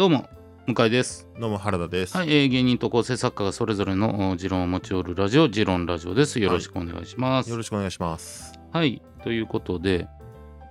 [0.00, 0.30] どうも
[0.66, 2.16] 向井ですどうも原田です。
[2.16, 8.54] はい、えー芸人と構成作家がそれぞれのお持論を持ち寄るラジオ持論ラジオですよろしくお願いしますよろしくお願いします。
[8.72, 10.08] はい、ということで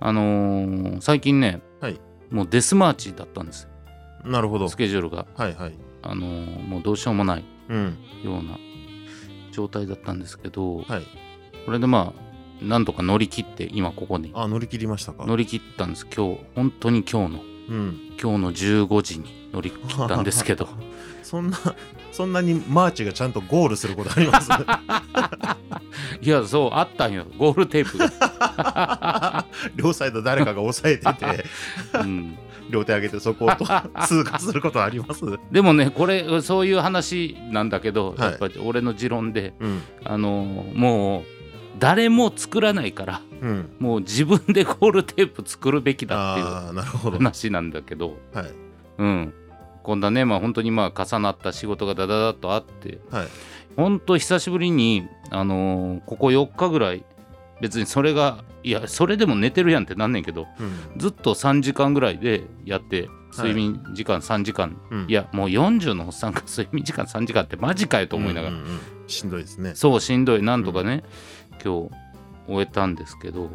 [0.00, 2.00] あのー最近ね、はい
[2.32, 3.68] もうデスマーチだったんです
[4.24, 4.68] よなるほど。
[4.68, 5.78] スケジュールがはいはい。
[6.02, 7.98] あのーもうどうしようもないうん。
[8.24, 8.58] ような
[9.52, 11.06] 状態だったんですけど、はい。
[11.66, 12.14] これでま
[12.60, 15.24] あなんとか乗り切って今ここにあ、乗り切りましたか。
[15.24, 18.00] 乗り切ったんです今日本当に今日のうん。
[18.20, 20.68] 今日の15時に乗り切ったんですけど。
[21.22, 21.56] そんな、
[22.10, 24.50] そんなにマーチがちゃんとゴールすることあります？
[26.20, 27.24] いやそうあったんよ。
[27.38, 29.46] ゴールテープが、
[29.76, 31.44] 両サイド誰かが押さえてて、
[32.00, 32.36] うん、
[32.68, 33.64] 両手上げてそこをと
[34.06, 35.22] 通過することあります？
[35.52, 38.30] でもねこれそういう話なんだけど、はい。
[38.30, 39.82] やっぱり俺の持論でうん。
[40.04, 41.24] あのもう
[41.78, 43.76] 誰も作らないからうん。
[43.78, 47.10] もう自分でゴールテープ作るべきだっていう。
[47.10, 48.18] 話なんだけど
[48.98, 49.34] うん
[49.82, 53.26] こんなねまあ本当にまあ重なった仕事がダダダッとあってはい。
[53.76, 57.04] 本当久しぶりにあのーここ4日ぐらい
[57.60, 60.98] 別にそれがいやそれでも寝てるやんってなんねんけどうん。
[60.98, 69.74] ずっと3時間ぐらいでやって睡眠時間3時間、うんい、やもう40のおっさんが睡眠時間3時間ってマジかよと思いながら、うんうんうんしんどいですね。
[69.74, 71.02] そうしんどいなんとかね、
[71.64, 71.90] 今日
[72.50, 73.50] 終えたんですけど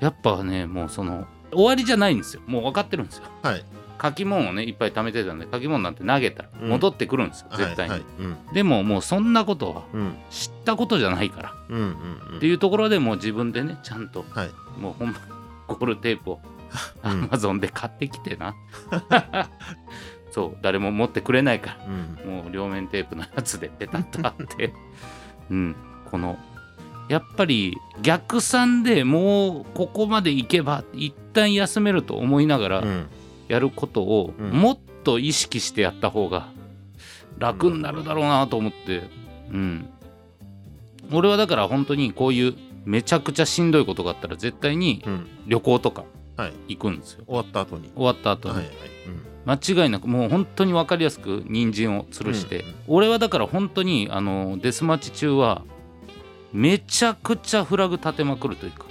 [0.00, 3.64] やっぱねもうその終わりじゃないんですよもう分かってるんですよはい。
[4.00, 8.00] 書き物をねいっぱい貯めてたんで書き物なんて投げたらうん戻ってくるんですよ、絶対に、はい。
[8.00, 8.36] はいうん。
[8.52, 10.14] でももうそんなことはうん。
[10.30, 11.76] 知ったことじゃないからうん。
[11.76, 11.84] うん。
[12.30, 14.50] うんっていうところでもう自分でねちゃんとはい。
[14.78, 15.18] もうほんま
[15.66, 16.40] ゴールテープを
[17.02, 18.54] ア うんマゾンで買ってきてな
[20.30, 21.86] そう誰も持ってくれないから
[22.24, 22.30] うん。
[22.30, 24.72] もう両面テープのやつでペタッと貼って
[25.50, 25.76] うん
[26.10, 26.38] この
[27.08, 33.06] やっぱり逆算でもうここまでいけば一旦休めると思いながらうん。
[33.48, 36.48] やることをうんもっと意識してやった方が
[37.38, 39.04] 楽になるだろうなと思って
[39.50, 39.88] うん
[41.10, 42.54] 俺はだから本当にこういう
[42.84, 45.26] めちゃくちゃしんどいことがあったら絶対にうん。
[45.46, 46.04] 旅行とか
[46.36, 46.52] はい。
[46.76, 47.90] 行くんですよ終わった後に。
[47.94, 48.66] 終わった後に。
[49.46, 55.62] 間違いなくもう本当に分かりやすく人参を吊るして、俺はだから本当にあのデスマッチ中は
[56.52, 58.86] めちゃくちゃフラグ立てまくるというか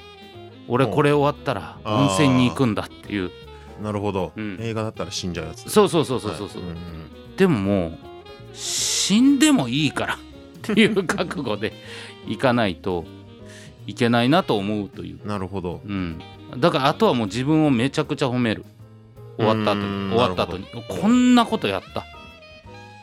[0.68, 3.32] 俺これ終わったら温泉に行くんだっていう。
[3.80, 3.84] うん。
[3.84, 4.34] なるほど。
[4.36, 4.58] うん。
[4.60, 5.70] 映画だったら死んじゃうやつ。
[5.70, 6.72] そうそうそうそうそうそう、はい。
[6.72, 7.98] んんでももう
[8.54, 10.18] 死んでもいいからっ
[10.62, 11.74] ていう覚悟で
[12.28, 13.06] 行かないと
[13.86, 15.82] いけないなと思うという、なるほど。
[15.86, 16.20] うん、
[16.58, 18.66] だからあとはもう自分をめちゃくちゃ褒める。
[19.38, 19.86] 終わった後に。
[19.86, 20.66] うん終わった後に。
[20.90, 22.02] こんなことやった。
[22.02, 22.04] あ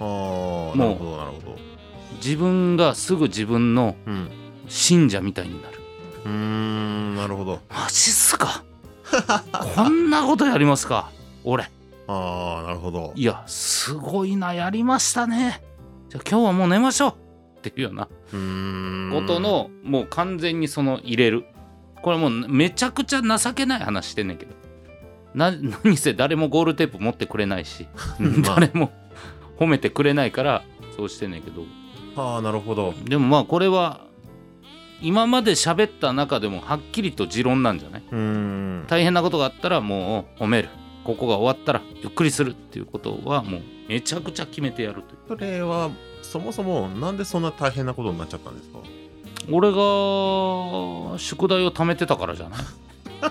[0.00, 1.56] あ、なるほど、なるほど。
[2.16, 4.28] 自分がすぐ自分のうん。
[4.68, 5.80] 信者みたいになる。
[6.24, 7.60] うーん、なるほど。
[7.70, 8.62] マジっすか？
[9.76, 11.10] こんなことやりますか？
[11.44, 11.64] 俺。
[12.06, 13.12] ああ、なるほど。
[13.14, 15.62] いやすごいなやりましたね。
[16.10, 17.14] じゃあ今日はもう寝ましょう。
[17.58, 18.04] っていうような。
[18.06, 18.10] こ
[19.26, 21.44] と、のもう完全にその入れる。
[22.02, 24.52] これもうめちゃくちゃ情けない話してんねんけど。
[25.34, 25.50] な
[25.84, 27.86] 何せ誰もゴールテープ持ってくれないし、
[28.20, 28.60] まあ。
[28.60, 28.92] 誰も
[29.58, 30.62] 褒めてくれないから
[30.96, 31.62] そうしてんねんけど。
[32.16, 32.92] ああ、なるほど。
[33.04, 34.00] でもまあこれは
[35.02, 38.02] 今まで喋った中でもはっきりと持論なんじゃない？
[38.88, 40.68] 大変なことがあったらもう褒める。
[41.04, 45.18] ここが終わったらゆっくりするっていうことはもうめちゃくちゃ決めてやるという。
[45.28, 45.90] それは、
[46.22, 48.78] そもそも、なんでそんな大変なことになっちゃったんですか？
[49.50, 52.60] 俺が宿題を貯めてたからじゃない？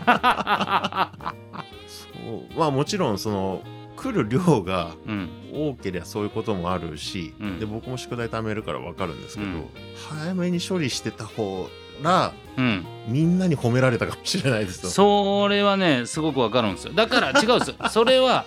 [1.88, 2.59] そう。
[2.59, 3.62] まあ、もちろん、その、
[3.95, 5.29] 来る量がうん。
[5.53, 7.59] 多ければそういうこともあるし、うん。
[7.59, 9.69] で僕も宿題貯めるから分かるんですけど、うん。
[10.09, 11.67] 早めに処理してた方
[12.01, 12.85] がうん。
[13.07, 14.89] みんなに褒められたかもしれないですよ。
[14.89, 16.93] それはねすごくわかるんですよ。
[16.93, 17.75] だから違うんですよ。
[17.89, 18.45] それは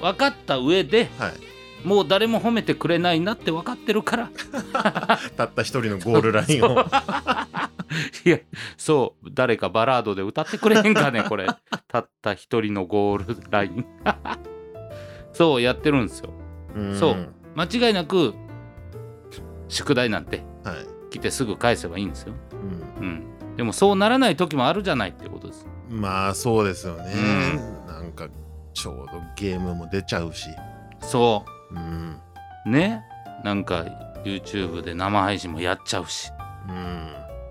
[0.00, 4.30] 分かった上ではい、もう誰も褒めてくれないなって分かってるから。
[5.36, 6.84] たった一人のゴールラインを。
[8.24, 8.38] いや
[8.76, 9.30] そう。
[9.32, 11.46] 誰かバラードで歌ってくれへんかねこれ。
[11.88, 13.86] たった一人のゴールライン
[15.36, 16.30] そうやってるんですよ。
[16.74, 16.98] うん。
[16.98, 17.28] そう。
[17.54, 18.34] 間違いなく
[19.68, 20.76] 宿題なんてはい。
[21.10, 22.34] 来てすぐ返せばいいんですよ、
[23.00, 23.06] うん。
[23.06, 25.66] うん、でもそうならない時もあるじゃないってことです。
[25.88, 27.14] まあそうですよね、
[27.86, 28.28] なんか
[28.74, 30.50] ちょうどゲームも出ちゃうし、
[31.00, 31.74] そう。
[31.78, 32.20] ん、
[32.66, 33.02] うね。
[33.44, 33.84] なんか
[34.24, 36.30] YouTube で生配信もやっちゃうし。
[36.68, 37.08] うん。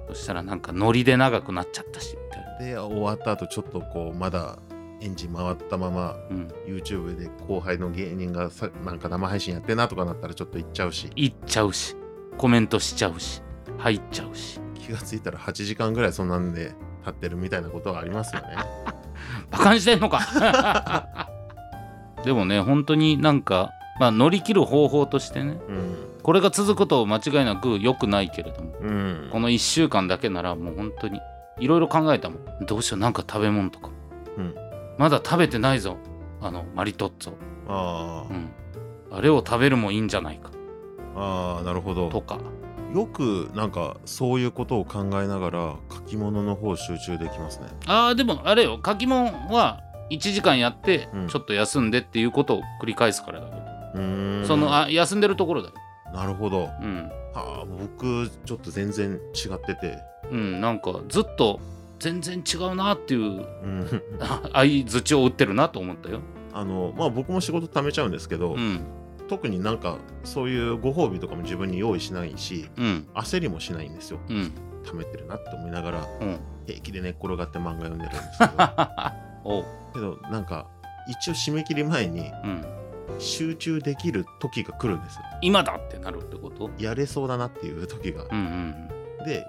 [0.10, 2.58] そしたらなんかノリで長くなっちゃったしみたいな。
[2.60, 4.58] で、終わった後ちょっとこう、まだ
[5.06, 6.52] エンジン回ったまま、うん。
[6.66, 11.96] YouTube で後輩の芸人がさなんか生配信やってんなとかなったらちょっと行っちゃうし、行っちゃうし。
[12.38, 13.42] コメントしちゃうし。
[13.78, 14.60] 入っちゃうし。
[14.74, 18.58] 気がついたら8時間ぐらいそんなんで立ってるみたいなことはありますよね。
[19.52, 21.30] バカにしてんのか。
[22.26, 25.96] でもね本当になんか、まあ、乗り切る方法としてねうん。
[26.24, 29.30] これが続くと間違いなく良くないけれどもうん。
[29.32, 31.20] この1週間だけならもう本当に
[31.60, 32.66] いろいろ考えたもん。
[32.66, 33.90] どうしようなんか食べ物とか。
[34.38, 34.65] うん
[34.98, 35.98] まだ食べてないぞ。
[36.42, 37.34] あのマリトッツォ、
[37.68, 38.50] あうん、
[39.12, 40.52] あれを食べるもいいんじゃないか。
[41.16, 42.10] あああなるほど。
[42.10, 42.40] とか。
[42.94, 47.68] よくなんかそういうことを考えながら書き物の方集中できますね。
[47.88, 48.80] あーでもあれよ。
[48.86, 49.82] 書き物は
[50.12, 51.28] 1時間やってうん。
[51.28, 53.54] ちょっと休んでっていうことを繰り返すからだよ、
[53.96, 54.46] うーん。
[54.46, 55.74] そのあ休んでるところだよ。
[56.14, 56.70] なるほど。
[56.82, 57.10] うん。
[57.34, 59.98] はあ僕ちょっと全然違ってて。
[60.32, 61.60] うんなんかずっと
[62.00, 64.02] 全然違うなっていううん。
[64.54, 66.22] 相づちを打ってるなと思ったよ。
[66.54, 68.82] あのまあ僕も仕事貯めちゃうんですけど、うん。
[69.28, 73.08] 特になんかそういうご褒美とかも自分に用意しないしうん。
[73.16, 74.20] 焦りもしないんですよ。
[74.30, 74.52] うん。
[74.84, 76.38] 貯めてるなって思いながらうん。
[76.68, 79.66] 平気で寝っ転がって漫画読んでるんですけど。
[79.94, 80.68] けどなんか
[81.08, 82.66] 一応締め切り前にうん。
[83.20, 85.22] 集中できる時が来るんですよ。
[85.42, 86.70] 今だってなるってこと？
[86.78, 88.24] やれそうだなっていう時が。
[88.32, 88.88] うん
[89.20, 89.26] うん。
[89.26, 89.46] で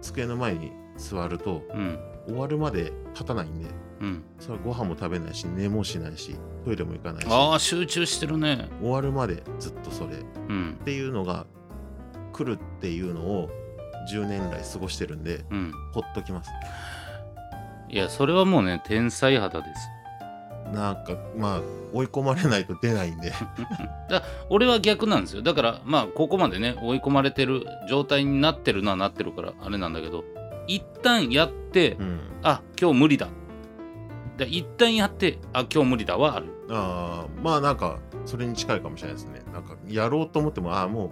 [0.00, 1.98] 机の前に座るとうん。
[2.26, 3.68] 終わるまで立たないんで
[4.00, 4.24] うん。
[4.40, 6.34] それはご飯も食べないし寝もしないし
[6.64, 8.68] トイレも行かないしああ集中してるね。
[8.80, 10.16] 終わるまでずっとそれ。
[10.16, 10.78] っうん。
[10.84, 11.46] ていうのが
[12.32, 13.48] 来るっていうのを
[14.12, 15.72] 10年来過ごしてるんでうん。
[15.92, 16.50] ほっときます。
[17.88, 19.88] いやそれはもうね天才肌です。
[20.74, 21.60] なんかまあ
[21.92, 23.32] 追い込まれないと出ないんで。
[24.10, 25.42] だ俺は逆なんですよ。
[25.42, 30.24] だからまあここまでね追い込まれてる状態になってるのはなってるからあれなんだけど
[30.66, 32.20] 一旦やって、うん。
[32.42, 33.28] あ今日無理だ。
[34.36, 36.46] で一旦やってあ今日無理だはある。
[36.70, 39.42] ああまあなんかそれに近いかもしれないですね。
[39.52, 41.10] なんかやろうと思ってもああもう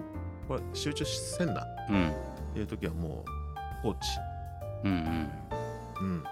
[0.48, 2.10] これ集中せんなうん。
[2.10, 2.12] っ
[2.54, 3.98] ていう時はもう放置。
[4.84, 5.30] うんうん。
[6.00, 6.24] うん。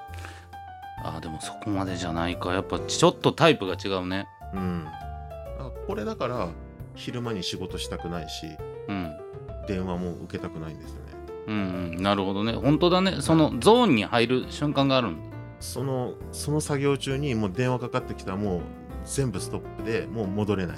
[1.04, 2.52] あでもそこまでじゃないか。
[2.52, 4.26] やっぱちょっとタイプが違うね。
[4.54, 4.86] うん。
[4.86, 6.48] あこれだから
[6.94, 8.46] 昼間に仕事したくないし
[8.88, 9.16] うん。
[9.66, 11.11] 電話も受けたくないんですよね
[11.46, 11.54] うん
[11.96, 12.52] うんなるほどね。
[12.52, 13.16] 本当だね。
[13.20, 15.08] そのゾーンに入る瞬間がある
[15.60, 18.60] そのその作業中にもう電話かかってきたらもう
[19.04, 20.76] 全部ストップでもう戻れない。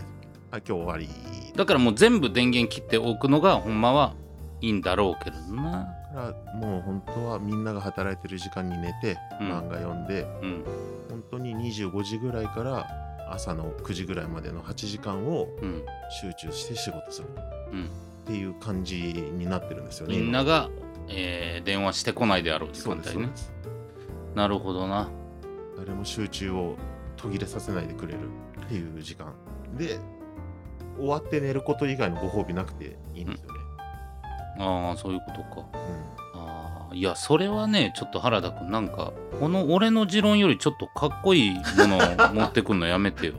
[0.51, 1.09] あ今日終わり。
[1.57, 4.15] だからもう全部電源切っておくのがほんまは
[4.61, 5.87] いいんだろうけどな。
[6.15, 9.49] だからもう本当はみんなが働いてる時間に寝て、うん。
[9.49, 10.65] 漫画読んでうん。
[11.11, 12.87] 本当に25時ぐらいから
[13.31, 15.83] 朝の9時ぐらいまでの8時間をうん。
[16.21, 17.29] 集中して仕事する。
[17.73, 17.89] うん
[18.25, 18.97] っていう感じ
[19.37, 20.71] になってるんですよねみんなが、
[21.09, 23.31] えー電話してこないであろう時間帯ね。
[24.35, 25.09] なるほどな。
[25.79, 26.77] 誰も集中を
[27.17, 28.19] 途切れさせないでくれる
[28.65, 29.33] っていう時間。
[29.77, 29.99] で
[30.99, 33.61] 終わって寝ること以外のご褒美なくていいんですよね、
[34.59, 35.67] ああそういうことか。
[36.35, 36.41] うん。
[36.41, 43.35] あーいやそれはねちょっと原田君なんかこの俺の持論よりちょっとかっこいいものを持ってくんのやめてよ。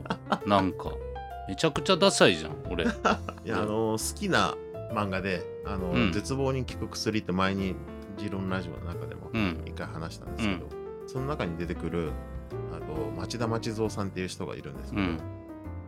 [0.46, 0.92] なんか。
[1.48, 2.84] めちゃくちゃダサいじゃん俺。
[2.84, 2.88] い
[3.44, 4.54] やあの好きな
[4.92, 6.12] 漫画であの、うん。
[6.12, 7.74] 絶望に効く薬って前に
[8.16, 9.62] ジロンラジオの中でもうん。
[9.66, 10.66] 一回話したんですけど、
[11.06, 12.10] その中に出てくる
[12.72, 15.20] あと町田町蔵さんっていう人がいるんですけど、うん。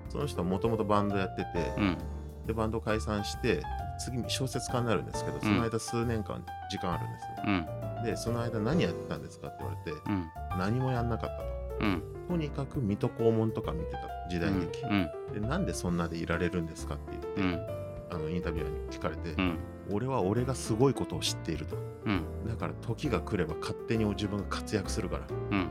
[0.09, 1.99] その人はもともとバンドやってて、うん。
[2.47, 3.63] でバンド解散して
[3.99, 8.05] 次小説家になるんですけどその間数年間時間あるんです、うん。
[8.05, 10.27] でその間何やってたんですかって言われてうん。
[10.59, 11.45] 何もやんなかったと。
[11.81, 12.03] うん。
[12.27, 13.99] とにかく水戸黄門とか見てた
[14.31, 15.11] 時代劇、うん。
[15.35, 17.79] でなんでそんなでいられるんですかって言って、うん
[18.11, 19.59] あのインタビュアーに聞かれて、うん。
[19.91, 21.77] 俺は俺がすごいことを知っていると。
[22.05, 22.23] うん。
[22.47, 25.69] だから時が来れば勝手に自分が活躍するからうん。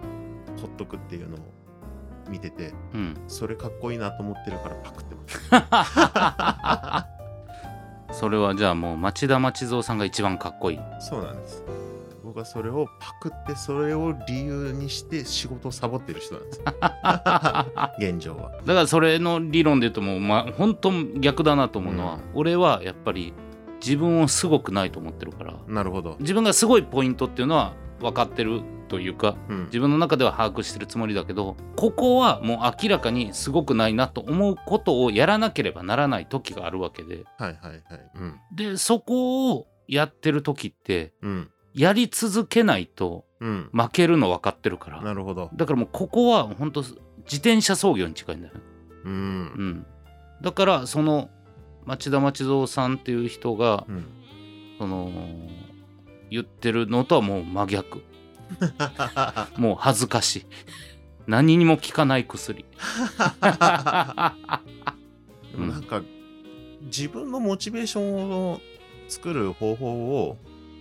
[0.60, 1.40] ほっとくっていうのを
[2.30, 3.18] 見ててうん。
[3.28, 5.22] それかっこいいなと思ってるからパクってま
[8.12, 8.18] す。
[8.20, 10.80] それはじゃあもう町田町蔵さんが一番かっこいい。
[11.00, 11.64] そうなんです
[12.38, 16.62] 僕はそれをパクってそれを理由にして仕事をサボってる人なんです。
[17.98, 18.52] 現状は。
[18.64, 22.22] だからそれの理論で言うともうまあ本当逆だなと思うのは、うん。
[22.36, 23.34] 俺はやっぱり
[23.84, 37.26] 自分をすごくないと思ってるからなるほど、自分がすごいポイントっていうのは分かってるというかうん、自分の中では把握してるつもりだけどここはもう明らかにすごくないなと思うことをやらなければならない時があるわけで。
[37.38, 37.84] はいはいはい。
[38.16, 38.40] うん。
[38.56, 43.70] でそこをやってる時ってうんやり続けないとうん。
[43.72, 45.02] 負けるの分かってるから。
[45.02, 45.52] なるほど。
[45.54, 46.96] だからもうここは本当自
[47.36, 48.62] 転車操業に近いんだよね。
[49.06, 49.44] ううん。
[49.70, 49.86] ん
[50.42, 51.30] だからその
[51.86, 54.06] 町田町蔵さんっていう人がうん。
[54.80, 55.12] その
[56.30, 58.04] 言ってるのとはもう真逆。
[59.58, 60.46] もう恥ずかしい。
[61.28, 62.66] 何にも効かない薬。
[63.42, 64.34] な
[65.80, 66.02] んか
[66.84, 68.62] 自分のモチベーションを
[69.08, 69.88] 作る方法
[70.24, 70.38] を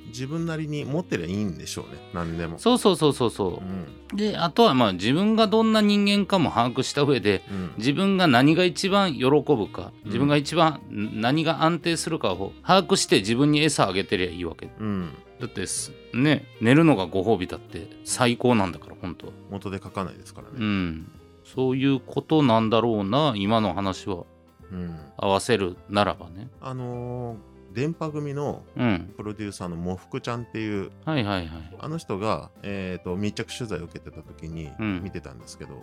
[0.08, 2.00] 自分なりに持ってりゃいいんでしょうね。
[2.14, 2.58] 何でも。
[2.58, 4.12] そうそうそうそうそう。
[4.12, 4.16] うん。
[4.16, 7.70] であとはまあ自分がどんな人間かも把握した上でうん。
[7.78, 10.06] 自分が何が一番喜ぶかうん。
[10.06, 14.68] 自分が一番ん何が安定するかを把握して自分に餌あげてりゃいいわけ。
[14.78, 15.10] うん。
[15.40, 19.26] だってすね寝るのがご褒美だって最高なんだから本当。
[19.26, 21.10] は元で書かないですからうねん。
[21.44, 24.24] そういうことなんだろうな今の話は
[24.72, 24.96] うん。
[25.16, 26.48] 合わせるならばね。
[26.60, 29.14] あのー電波組のうん。
[29.18, 31.48] プロデューサーのもふくちゃんっていうはいはいはい。
[31.78, 35.02] あの人が、えー、と密着取材を受けてた時にうん。
[35.04, 35.82] 見てたんですけど、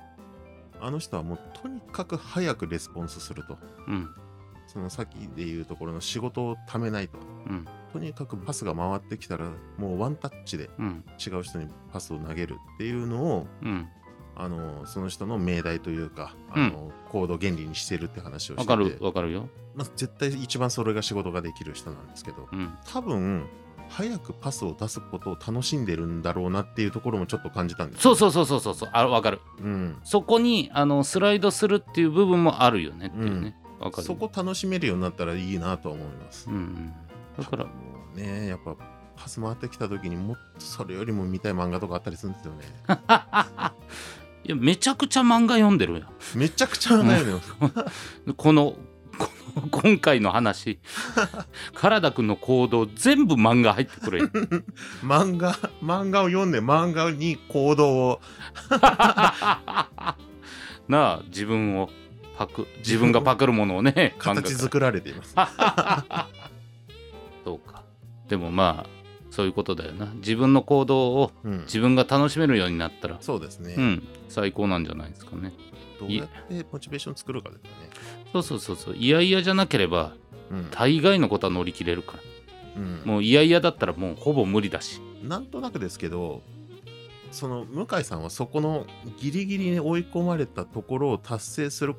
[0.82, 3.58] あの人はもうとにかく早くレスポンスすると。
[3.88, 4.10] うん。
[4.66, 7.20] そのさっきで言うところの仕事をためないと。
[7.48, 7.66] うん。
[7.94, 11.04] とにかくパスが回ってきたらもうワンタッチでうん。
[11.24, 13.88] 違う人にパスを投げるっていうのをうん
[14.36, 18.72] あのその人の命題というかあの、行動原理にしてるって話をしてて。
[18.72, 19.50] わかるわかるよ。
[19.76, 22.74] まあ、絶対一番それが仕事ができる人なんですけどうん。
[22.92, 23.48] 多分
[23.90, 28.90] 早くパスを出すことを楽しんでるんだろうなっていうところもちょっと感じたんですそうそうそうそうそうそう。
[28.94, 29.42] あわかる。
[29.60, 33.56] うん、そこにあのスライドするっていう部分もあるよねっていうね。
[33.80, 34.08] わ、かる。
[34.08, 36.94] そこ楽しめるようになったらいいなとは思います、うんうん
[37.38, 37.66] だから
[38.16, 38.76] ねやっぱ
[39.16, 42.62] パス回ってきた時にもっとそれよりも見たい漫画とかあったりするんですよね
[44.46, 47.42] いやめちゃくちゃ漫画読んでるよめちゃくちゃ悩むよ。
[47.58, 47.84] この
[48.34, 48.78] この
[49.70, 50.80] 今回の話。
[51.76, 54.30] 原田君の行動全部漫画入ってくるよ
[55.04, 58.22] 漫画漫画を読んで漫画に行動を。
[60.88, 61.90] なあ自分を
[62.38, 65.36] パク自分がパクるものをね漫画形作られています。
[67.46, 67.84] そうか。
[68.28, 68.93] でもまあ
[69.34, 70.06] そういうことだよな。
[70.18, 71.62] 自分の行動をうん。
[71.62, 73.18] 自分が楽しめるようになったら。
[73.20, 74.08] そうですね、うん。
[74.30, 75.52] 最高なんじゃないですかね。
[76.00, 77.90] どうやってモチベーション作るかですよね。
[78.32, 78.96] そうそうそうそう。
[78.96, 80.14] いやいやじゃなければ
[80.52, 80.68] うん。
[80.70, 82.20] 大概のことは乗り切れるから。
[82.78, 83.02] うん。
[83.06, 85.02] もういやいやだったらもうほぼ無理だし。
[85.24, 86.44] なんとなくですけど
[87.32, 88.86] その向井さんはそこの
[89.18, 91.96] ギリギリに追い込まれたところを達成する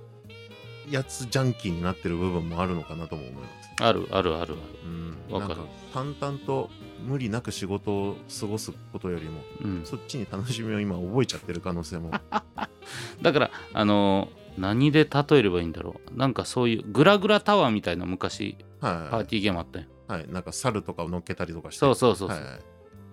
[0.89, 3.83] やつジャンキーになってる部分もあるのかなとも思います。
[3.83, 4.57] あるあるあるある。
[4.85, 5.61] うん、わかる。
[5.93, 6.71] 淡々と
[7.05, 9.81] 無理なく仕事を過ごすことよりもうん。
[9.85, 12.11] そっちに楽しみを今覚えちゃってる可能性も。
[13.23, 16.17] だからあのー何で例えればいいんだろう。
[16.17, 21.81] なんかそういうグラグラタワーみたいな昔パーはティーゲームあったよい、はい、なんか猿とかを乗っけたりとかして。
[21.81, 22.61] そうそうそうそう、はいはい。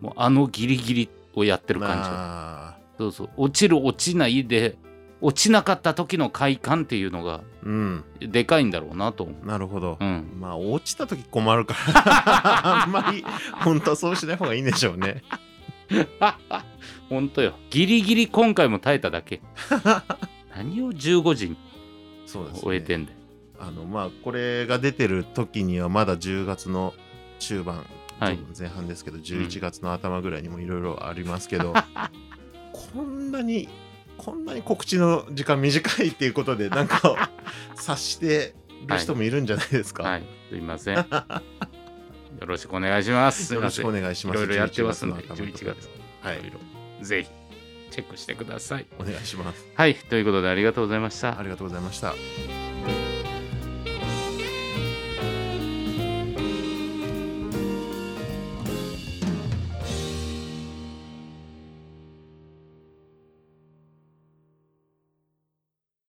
[0.01, 2.09] もうあのギリギリをやってる感じ。
[2.11, 2.77] あ。
[2.97, 3.29] そうそう。
[3.37, 4.77] 落ちる落ちないで
[5.21, 8.03] 落ちなかった時の快感っていうのがーうん。
[8.19, 9.23] でかいんだろうなと。
[9.23, 9.97] 思なるほど。
[9.99, 12.83] う、うん、まあ落ちた時困るから。
[12.83, 13.23] あんまり
[13.63, 15.23] 本当はそうしない方がいいんでしょうね。
[17.09, 17.53] ほんとよ。
[17.69, 19.41] ギリギリ今回も耐えただけ。
[20.55, 21.57] 何を15時に
[22.25, 23.17] 終えてんだよ。
[23.59, 26.93] あのまあこれが出てる時にはまだ10月の
[27.39, 27.85] 中盤、
[28.19, 28.39] はい。
[28.57, 31.73] 前半ですけど11月の頭ぐらいにもいろいろありますけど、
[32.93, 33.69] こんなに
[34.21, 37.31] こんなに告知の時間短いっていうことで なんか
[37.73, 38.53] 察して
[38.85, 40.23] る人もいるんじゃないですか、はい。
[40.49, 40.95] すいません。
[42.39, 43.53] よろしくお願いします。
[43.53, 44.37] よろしくお願いします。
[44.37, 45.89] ろいろやってますんで11月の頭11月
[46.21, 47.03] はい。
[47.03, 47.29] ぜひ
[47.89, 48.85] チェックしてください。
[48.99, 49.65] お願いします。
[49.75, 49.95] はい。
[49.95, 51.39] ということでありがとうございました。
[51.39, 52.13] ありがとうございました